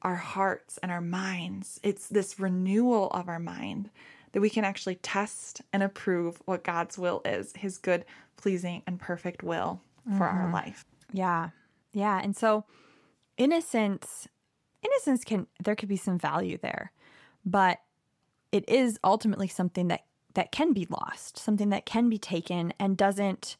[0.02, 1.80] our hearts and our minds.
[1.82, 3.90] It's this renewal of our mind
[4.32, 8.04] that we can actually test and approve what God's will is, his good,
[8.36, 10.38] pleasing, and perfect will for mm-hmm.
[10.38, 10.84] our life.
[11.12, 11.50] Yeah.
[11.92, 12.20] Yeah.
[12.22, 12.64] And so
[13.36, 14.28] innocence
[14.82, 16.92] innocence can there could be some value there,
[17.44, 17.80] but
[18.52, 20.04] it is ultimately something that
[20.36, 23.56] that can be lost, something that can be taken and doesn't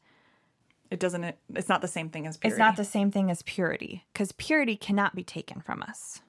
[0.90, 2.52] it doesn't it's not the same thing as purity.
[2.52, 6.20] It's not the same thing as purity because purity cannot be taken from us.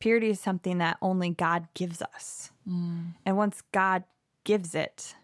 [0.00, 2.50] Purity is something that only God gives us.
[2.68, 3.12] Mm.
[3.24, 4.02] And once God
[4.42, 5.14] gives it,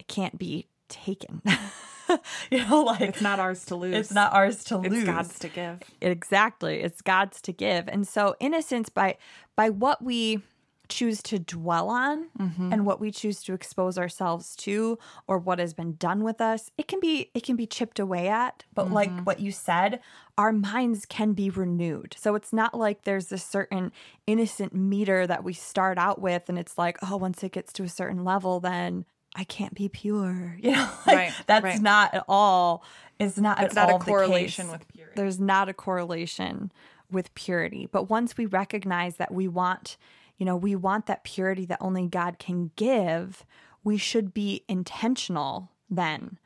[0.00, 1.42] it can't be taken.
[2.50, 3.94] you know, like it's not ours to lose.
[3.94, 5.02] It's not ours to it's lose.
[5.02, 5.82] It's God's to give.
[6.00, 6.80] Exactly.
[6.80, 7.88] It's God's to give.
[7.88, 9.18] And so innocence by
[9.54, 10.42] by what we
[10.88, 12.72] choose to dwell on mm-hmm.
[12.72, 16.70] and what we choose to expose ourselves to or what has been done with us
[16.76, 18.94] it can be it can be chipped away at but mm-hmm.
[18.94, 20.00] like what you said
[20.36, 23.92] our minds can be renewed so it's not like there's a certain
[24.26, 27.82] innocent meter that we start out with and it's like oh once it gets to
[27.82, 29.04] a certain level then
[29.36, 30.56] I can't be pure.
[30.62, 31.82] You know, like, right, that's right.
[31.82, 32.84] not at all.
[33.18, 35.12] It's not it's at not all a correlation with purity.
[35.16, 36.72] There's not a correlation
[37.10, 37.88] with purity.
[37.90, 39.96] But once we recognize that we want
[40.38, 43.44] you know, we want that purity that only God can give,
[43.82, 46.38] we should be intentional then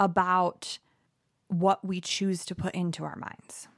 [0.00, 0.78] about
[1.48, 3.68] what we choose to put into our minds,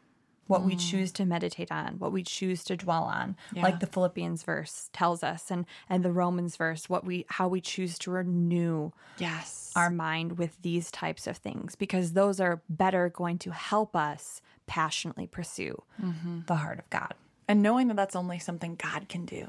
[0.47, 0.67] what mm.
[0.67, 3.63] we choose to meditate on, what we choose to dwell on, yeah.
[3.63, 7.61] like the Philippians verse tells us, and and the Romans verse, what we how we
[7.61, 13.09] choose to renew yes our mind with these types of things, because those are better
[13.09, 16.41] going to help us passionately pursue mm-hmm.
[16.47, 17.15] the heart of God
[17.51, 19.49] and knowing that that's only something God can do.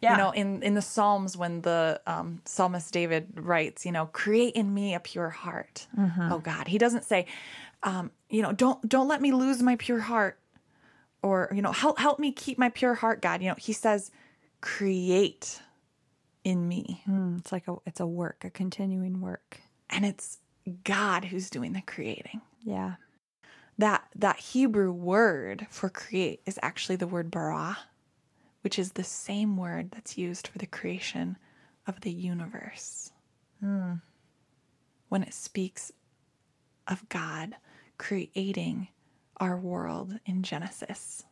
[0.00, 0.12] Yeah.
[0.12, 4.54] You know, in in the Psalms when the um, psalmist David writes, you know, create
[4.54, 5.86] in me a pure heart.
[5.98, 6.32] Mm-hmm.
[6.32, 7.26] Oh God, he doesn't say,
[7.82, 10.38] um, you know, don't don't let me lose my pure heart,
[11.22, 13.40] or you know, help help me keep my pure heart, God.
[13.40, 14.10] You know, he says,
[14.60, 15.62] create
[16.42, 17.02] in me.
[17.08, 20.38] Mm, it's like a it's a work, a continuing work, and it's
[20.82, 22.42] God who's doing the creating.
[22.62, 22.94] Yeah
[24.14, 27.78] that Hebrew word for create is actually the word bara,
[28.62, 31.36] which is the same word that's used for the creation
[31.86, 33.10] of the universe.
[33.60, 35.90] When it speaks
[36.86, 37.56] of God
[37.98, 38.88] creating
[39.38, 41.24] our world in Genesis,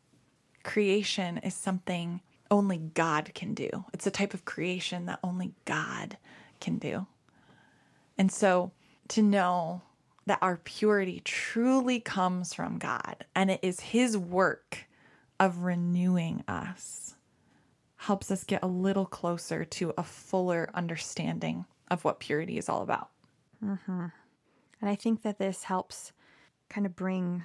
[0.62, 3.84] creation is something only God can do.
[3.92, 6.16] It's a type of creation that only God
[6.60, 7.06] can do.
[8.18, 8.72] And so
[9.08, 9.82] to know
[10.26, 14.86] that our purity truly comes from God and it is His work
[15.40, 17.16] of renewing us
[17.96, 22.82] helps us get a little closer to a fuller understanding of what purity is all
[22.82, 23.10] about.
[23.64, 24.06] Mm-hmm.
[24.80, 26.12] And I think that this helps
[26.68, 27.44] kind of bring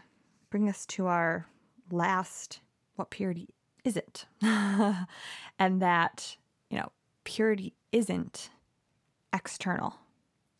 [0.49, 1.47] bring us to our
[1.91, 2.61] last
[2.95, 3.49] what purity
[3.83, 4.25] isn't.
[4.41, 6.37] and that,
[6.69, 6.91] you know,
[7.23, 8.49] purity isn't
[9.33, 9.95] external.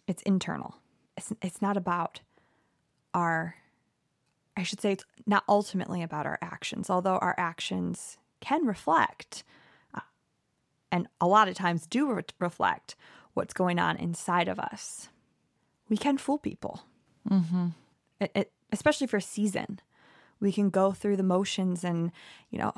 [0.08, 0.76] It's internal
[1.18, 2.22] it's, it's not about
[3.14, 3.56] our
[4.56, 9.44] I should say it's not ultimately about our actions, although our actions can reflect
[9.94, 10.02] uh,
[10.92, 12.96] and a lot of times do re- reflect
[13.36, 15.10] what's going on inside of us.
[15.90, 16.82] We can fool people,
[17.30, 17.68] mm-hmm.
[18.20, 19.80] it, it, especially for a season.
[20.40, 22.12] We can go through the motions and,
[22.50, 22.74] you know,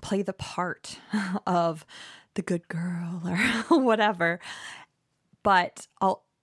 [0.00, 0.98] play the part
[1.46, 1.86] of
[2.34, 3.36] the good girl or
[3.80, 4.40] whatever.
[5.44, 5.86] But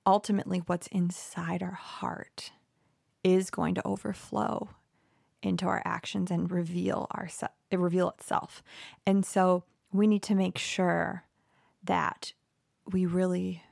[0.05, 2.51] ultimately what's inside our heart
[3.23, 4.69] is going to overflow
[5.41, 7.29] into our actions and reveal our
[7.71, 8.63] reveal itself.
[9.05, 11.23] And so we need to make sure
[11.83, 12.33] that
[12.91, 13.63] we really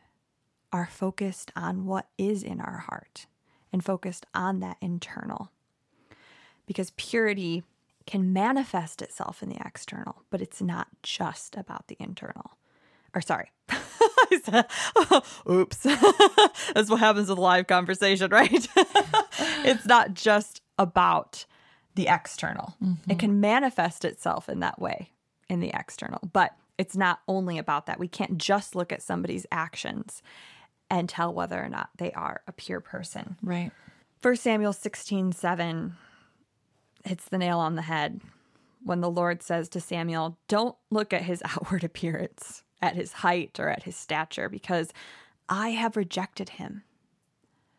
[0.72, 3.26] are focused on what is in our heart
[3.72, 5.52] and focused on that internal.
[6.66, 7.64] Because purity
[8.06, 12.58] can manifest itself in the external, but it's not just about the internal.
[13.14, 13.52] Or sorry.
[15.50, 15.78] Oops.
[16.74, 18.68] That's what happens with live conversation, right?
[19.66, 21.46] it's not just about
[21.96, 22.76] the external.
[22.84, 23.12] Mm-hmm.
[23.12, 25.12] It can manifest itself in that way
[25.50, 28.00] in the external, but it's not only about that.
[28.00, 30.22] We can't just look at somebody's actions
[30.90, 33.38] and tell whether or not they are a pure person.
[33.42, 33.72] Right.
[34.22, 35.96] First Samuel 16, 7
[37.06, 38.22] hits the nail on the head
[38.84, 43.60] when the Lord says to Samuel, Don't look at his outward appearance, at his height,
[43.60, 44.92] or at his stature, because
[45.50, 46.84] I have rejected him.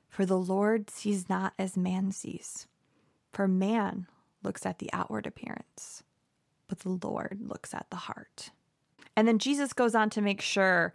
[0.09, 2.67] For the Lord sees not as man sees.
[3.33, 4.07] For man
[4.43, 6.03] looks at the outward appearance,
[6.69, 8.51] but the Lord looks at the heart.
[9.17, 10.93] And then Jesus goes on to make sure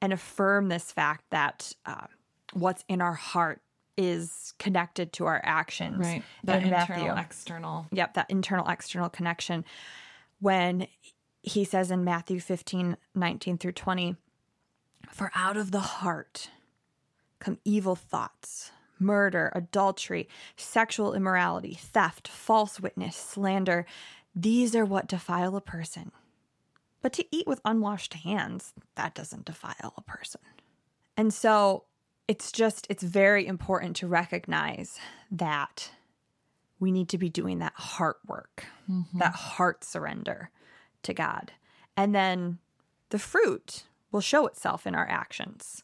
[0.00, 2.06] and affirm this fact that uh,
[2.52, 3.62] what's in our heart
[3.96, 5.98] is connected to our actions.
[5.98, 6.22] Right.
[6.44, 7.22] That internal, Matthew.
[7.22, 7.86] external.
[7.92, 9.64] Yep, that internal, external connection.
[10.40, 10.86] When
[11.42, 14.16] he says in Matthew 15, 19 through 20,
[15.10, 16.50] For out of the heart
[17.40, 23.84] come evil thoughts, murder, adultery, sexual immorality, theft, false witness, slander.
[24.34, 26.12] These are what defile a person.
[27.02, 30.40] But to eat with unwashed hands, that doesn't defile a person.
[31.16, 31.84] And so
[32.28, 35.00] it's just, it's very important to recognize
[35.32, 35.90] that
[36.78, 39.18] we need to be doing that heart work, mm-hmm.
[39.18, 40.50] that heart surrender
[41.02, 41.52] to God.
[41.96, 42.58] And then
[43.10, 45.82] the fruit will show itself in our actions,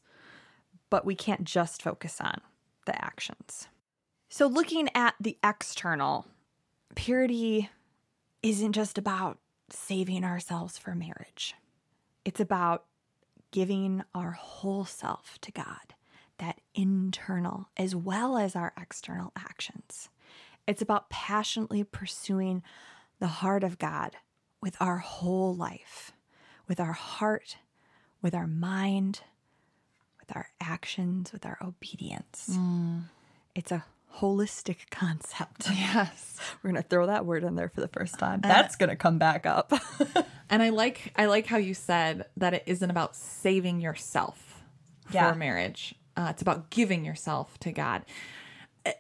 [0.91, 2.41] but we can't just focus on
[2.87, 3.69] the actions.
[4.29, 6.27] So, looking at the external,
[6.95, 7.71] purity
[8.43, 9.39] isn't just about
[9.71, 11.55] saving ourselves for marriage.
[12.25, 12.85] It's about
[13.51, 15.95] giving our whole self to God,
[16.39, 20.09] that internal as well as our external actions.
[20.67, 22.63] It's about passionately pursuing
[23.21, 24.17] the heart of God
[24.61, 26.13] with our whole life,
[26.67, 27.57] with our heart,
[28.23, 29.21] with our mind,
[30.21, 32.51] with our actions, with our obedience.
[32.53, 33.05] Mm.
[33.55, 33.85] It's a
[34.17, 35.69] holistic concept.
[35.71, 36.39] Yes.
[36.63, 38.41] We're going to throw that word in there for the first time.
[38.45, 39.73] Uh, That's going to come back up.
[40.51, 44.63] and I like I like how you said that it isn't about saving yourself
[45.13, 45.31] yeah.
[45.31, 45.95] for marriage.
[46.17, 48.03] Uh, it's about giving yourself to God.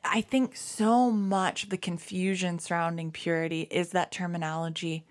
[0.05, 5.07] I think so much of the confusion surrounding purity is that terminology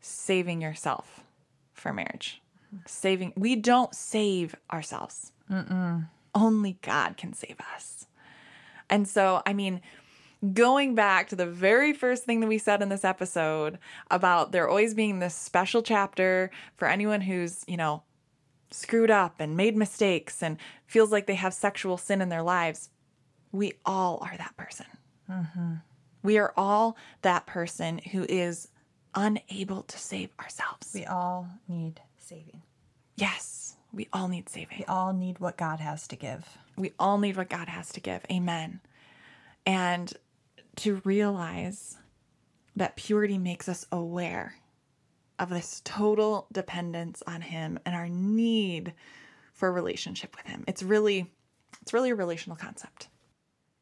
[0.00, 1.24] saving yourself
[1.72, 2.42] for marriage.
[2.86, 5.32] Saving we don't save ourselves.
[5.50, 6.08] Mm-mm.
[6.34, 8.06] Only God can save us.
[8.90, 9.80] And so, I mean,
[10.52, 13.78] going back to the very first thing that we said in this episode
[14.10, 18.02] about there always being this special chapter for anyone who's, you know,
[18.70, 22.90] screwed up and made mistakes and feels like they have sexual sin in their lives,
[23.50, 24.86] we all are that person.
[25.28, 25.74] Mm-hmm.
[26.22, 28.68] We are all that person who is
[29.18, 30.92] unable to save ourselves.
[30.94, 32.62] We all need saving.
[33.16, 34.78] Yes, we all need saving.
[34.78, 36.46] We all need what God has to give.
[36.76, 38.24] We all need what God has to give.
[38.30, 38.80] Amen.
[39.66, 40.12] And
[40.76, 41.98] to realize
[42.76, 44.54] that purity makes us aware
[45.38, 48.94] of this total dependence on him and our need
[49.52, 50.64] for a relationship with him.
[50.68, 51.30] It's really
[51.82, 53.08] it's really a relational concept.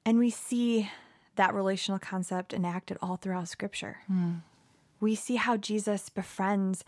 [0.06, 0.90] And we see
[1.34, 3.98] that relational concept enacted all throughout scripture.
[4.10, 4.40] Mm.
[5.00, 6.84] We see how Jesus befriends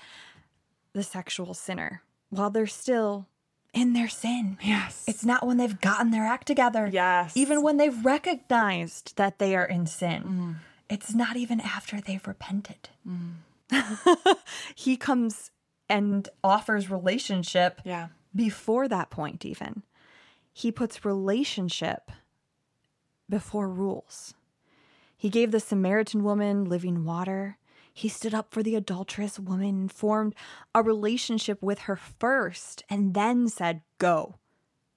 [0.92, 3.26] the sexual sinner while they're still
[3.72, 4.58] in their sin.
[4.62, 5.04] Yes.
[5.06, 6.88] It's not when they've gotten their act together.
[6.90, 7.36] Yes.
[7.36, 10.22] Even when they've recognized that they are in sin.
[10.22, 10.54] Mm.
[10.90, 12.88] It's not even after they've repented.
[13.06, 14.36] Mm.
[14.74, 15.50] he comes
[15.88, 18.08] and offers relationship yeah.
[18.34, 19.82] before that point, even.
[20.52, 22.10] He puts relationship
[23.28, 24.34] before rules.
[25.16, 27.58] He gave the Samaritan woman living water.
[27.98, 30.36] He stood up for the adulterous woman formed
[30.72, 34.36] a relationship with her first and then said, Go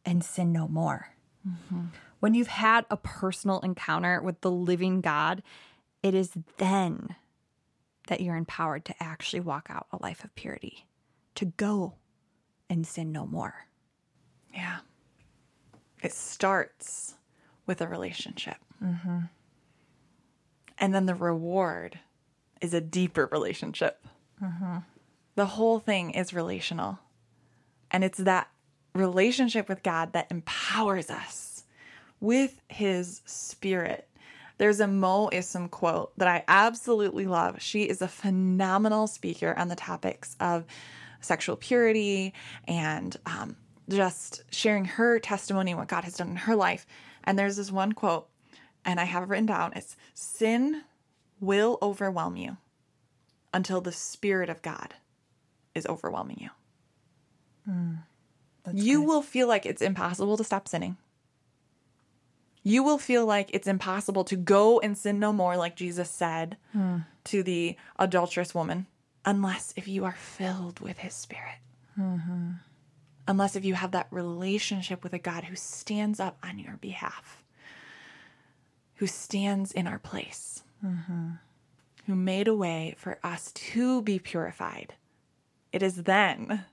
[0.06, 1.08] and sin no more.
[1.47, 1.86] Mm-hmm.
[2.20, 5.41] When you've had a personal encounter with the living God,
[6.04, 7.16] it is then
[8.06, 10.86] that you're empowered to actually walk out a life of purity,
[11.34, 11.95] to go
[12.70, 13.66] and sin no more.
[14.54, 14.82] Yeah.
[16.04, 17.16] It starts
[17.66, 18.58] with a relationship.
[18.80, 19.22] Mm-hmm.
[20.78, 21.97] And then the reward
[22.62, 24.05] is a deeper relationship.
[24.41, 24.78] Mm-hmm.
[25.36, 26.99] The whole thing is relational.
[27.89, 28.47] And it's that
[28.93, 31.64] relationship with God that empowers us
[32.20, 34.07] with his spirit.
[34.57, 37.62] There's a Mo Isom quote that I absolutely love.
[37.62, 40.66] She is a phenomenal speaker on the topics of
[41.20, 42.34] sexual purity
[42.68, 43.55] and um,
[43.89, 46.86] just sharing her testimony and what God has done in her life.
[47.24, 48.28] And there's this one quote,
[48.86, 50.84] and I have it written down it's sin
[51.42, 52.56] will overwhelm you
[53.54, 54.94] until the Spirit of God
[55.76, 56.50] is overwhelming you.
[57.70, 57.98] Mm,
[58.74, 59.08] you good.
[59.08, 60.96] will feel like it's impossible to stop sinning.
[62.64, 66.58] You will feel like it's impossible to go and sin no more, like Jesus said
[66.76, 67.06] Mm.
[67.26, 68.86] to the adulterous woman,
[69.26, 71.58] unless if you are filled with his spirit.
[72.00, 72.52] Mm-hmm.
[73.28, 77.44] Unless if you have that relationship with a God who stands up on your behalf,
[78.96, 81.30] who stands in our place, Mm-hmm.
[82.08, 84.96] who made a way for us to be purified.
[85.72, 86.66] It is then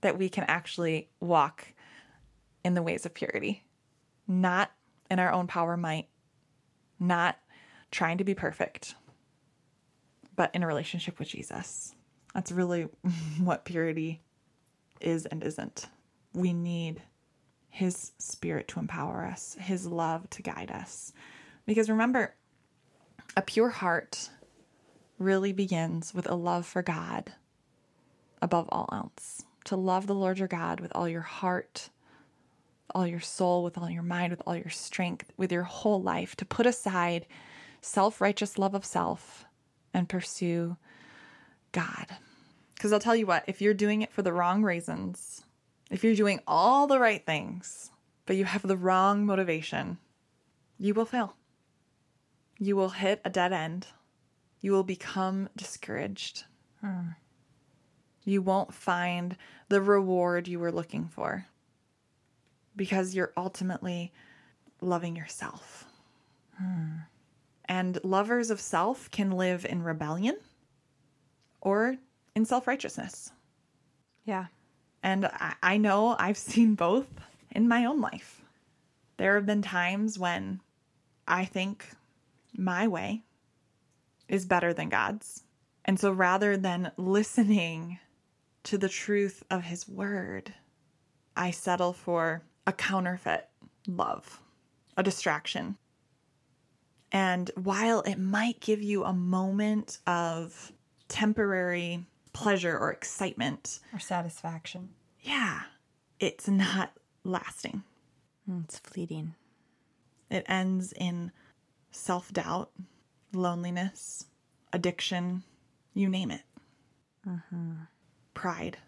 [0.00, 1.74] that we can actually walk
[2.64, 3.64] in the ways of purity,
[4.28, 4.70] not
[5.10, 6.08] in our own power might,
[7.00, 7.38] not
[7.90, 8.94] trying to be perfect,
[10.36, 11.94] but in a relationship with Jesus.
[12.34, 12.82] That's really
[13.40, 14.22] what purity
[15.00, 15.88] is and isn't.
[16.32, 17.02] We need
[17.70, 21.12] His Spirit to empower us, His love to guide us.
[21.66, 22.34] Because remember,
[23.38, 24.30] a pure heart
[25.16, 27.34] really begins with a love for God
[28.42, 29.44] above all else.
[29.66, 31.90] To love the Lord your God with all your heart,
[32.92, 36.34] all your soul, with all your mind, with all your strength, with your whole life,
[36.34, 37.26] to put aside
[37.80, 39.44] self righteous love of self
[39.94, 40.76] and pursue
[41.70, 42.06] God.
[42.74, 45.44] Because I'll tell you what, if you're doing it for the wrong reasons,
[45.92, 47.92] if you're doing all the right things,
[48.26, 49.98] but you have the wrong motivation,
[50.76, 51.36] you will fail.
[52.58, 53.86] You will hit a dead end.
[54.60, 56.44] You will become discouraged.
[56.80, 57.10] Hmm.
[58.24, 59.36] You won't find
[59.68, 61.46] the reward you were looking for
[62.76, 64.12] because you're ultimately
[64.80, 65.84] loving yourself.
[66.58, 66.98] Hmm.
[67.66, 70.38] And lovers of self can live in rebellion
[71.60, 71.96] or
[72.34, 73.32] in self righteousness.
[74.24, 74.46] Yeah.
[75.02, 77.08] And I, I know I've seen both
[77.50, 78.42] in my own life.
[79.16, 80.60] There have been times when
[81.26, 81.86] I think
[82.56, 83.22] my way
[84.28, 85.42] is better than God's.
[85.84, 87.98] And so rather than listening
[88.64, 90.52] to the truth of His word,
[91.36, 93.48] I settle for a counterfeit
[93.86, 94.40] love,
[94.96, 95.76] a distraction.
[97.10, 100.72] And while it might give you a moment of
[101.08, 104.90] temporary pleasure or excitement, Or satisfaction.
[105.22, 105.62] yeah,
[106.20, 106.92] it's not
[107.24, 107.82] lasting.
[108.48, 109.34] Mm, It's fleeting.
[110.30, 111.32] It ends in
[111.90, 112.70] self doubt,
[113.32, 114.26] loneliness,
[114.72, 115.42] addiction,
[115.94, 116.42] you name it.
[117.26, 117.72] Mm-hmm.
[118.34, 118.78] Pride.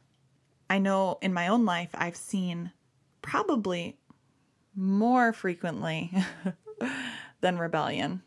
[0.68, 2.72] I know in my own life, I've seen
[3.22, 3.98] probably
[4.76, 6.12] more frequently
[7.40, 8.22] than rebellion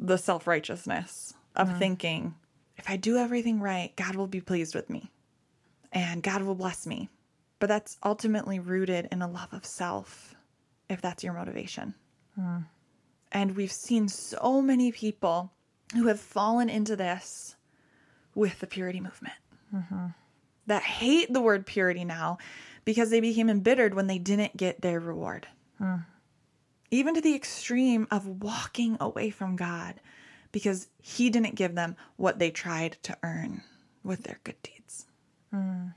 [0.00, 1.78] the self righteousness of mm.
[1.78, 2.34] thinking,
[2.76, 5.10] if I do everything right, God will be pleased with me
[5.92, 7.10] and God will bless me.
[7.58, 10.34] But that's ultimately rooted in a love of self,
[10.88, 11.94] if that's your motivation.
[12.38, 12.64] Mm.
[13.32, 15.52] And we've seen so many people
[15.94, 17.56] who have fallen into this
[18.34, 19.34] with the purity movement
[19.74, 20.06] mm-hmm.
[20.66, 22.38] that hate the word purity now
[22.84, 25.46] because they became embittered when they didn't get their reward.
[25.78, 25.96] Hmm.
[26.90, 30.00] Even to the extreme of walking away from God
[30.52, 33.62] because He didn't give them what they tried to earn
[34.02, 35.06] with their good deeds.
[35.52, 35.88] Hmm.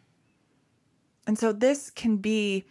[1.25, 2.65] And so this can be,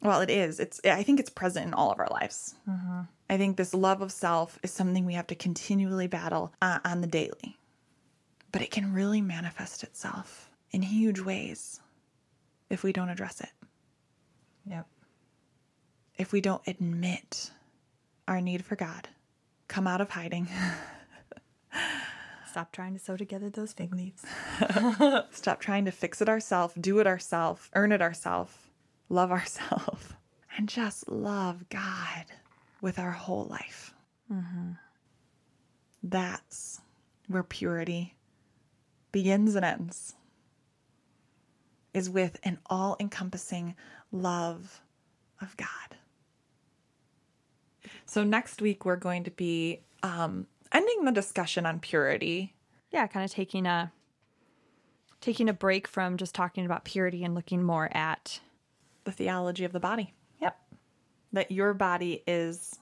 [0.00, 0.58] well, it is.
[0.58, 0.80] It's.
[0.84, 2.54] I think it's present in all of our lives.
[2.68, 3.02] Mm-hmm.
[3.28, 7.00] I think this love of self is something we have to continually battle uh, on
[7.00, 7.58] the daily,
[8.52, 11.80] but it can really manifest itself in huge ways
[12.70, 13.50] if we don't address it.
[14.64, 14.86] Yep.
[16.16, 17.50] If we don't admit
[18.28, 19.08] our need for God,
[19.68, 20.48] come out of hiding,
[22.56, 24.24] Stop trying to sew together those fig leaves.
[25.30, 28.54] stop trying to fix it ourselves, do it ourselves, earn it ourselves,
[29.10, 30.14] love ourselves,
[30.56, 32.24] and just love God
[32.86, 33.92] with our whole life.
[36.04, 36.80] That's
[37.26, 38.14] where purity
[39.10, 40.14] begins and ends,
[41.92, 43.74] is with an all encompassing
[44.12, 44.82] love
[45.40, 45.96] of God.
[48.04, 52.54] So, next week, we're going to be um, ending the discussion on purity.
[52.92, 53.90] Yeah, kind of taking a
[55.20, 58.38] taking a break from just talking about purity and looking more at
[59.02, 60.14] the theology of the body.
[61.32, 62.78] That your body is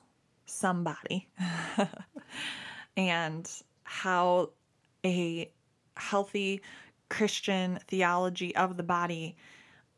[0.47, 1.29] somebody
[2.97, 3.51] and
[3.85, 4.51] how
[5.05, 5.51] a
[5.97, 6.61] healthy
[7.09, 9.37] Christian theology of the body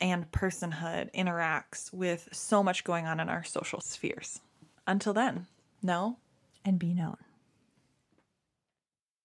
[0.01, 4.40] and personhood interacts with so much going on in our social spheres.
[4.86, 5.47] Until then,
[5.82, 6.18] know
[6.64, 7.16] and be known.